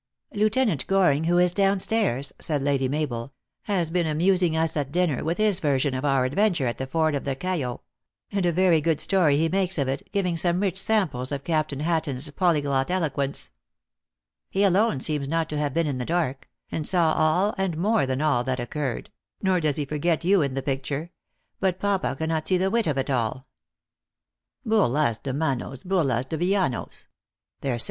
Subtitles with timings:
[0.33, 3.33] Lieutenant Goring, who is down stairs," said Lady Mabel,"
[3.75, 6.87] has been amusing us at dinner with his ver sion of our adventure at the
[6.87, 7.81] ford of the Cayo;
[8.31, 11.81] and a very good story he makes of it, giving some rich samples of Captain
[11.81, 13.51] Hatton s polyglot eloquence.
[14.49, 18.07] He, alone, seems not to have been in the dark; and saw all, and more
[18.07, 19.11] than all, that occurred
[19.43, 21.11] nor does he forget you in the picture.
[21.59, 23.45] But, papa cannot see the wit of it at all.""
[24.67, 26.39] JSurlas de manos, lurlas de villanos.
[26.39, 27.79] There sel 310 THE ACTRESS IN HIGH LIFE.